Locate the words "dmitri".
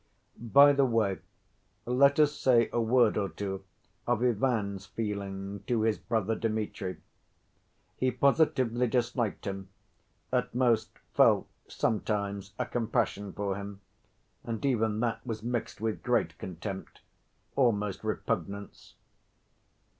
6.33-6.97